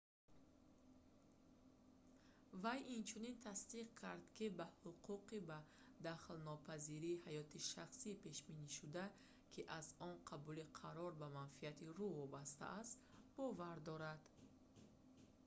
[2.63, 5.59] вай инчунин тасдиқ кард ки ба ҳуқуқи ба
[6.07, 9.05] дахолатнопазирии ҳаёти шахсӣ пешбинишуда
[9.53, 12.97] ки аз он қабули қарор ба манфиати ру вобаста аст
[13.35, 14.21] бовар дорад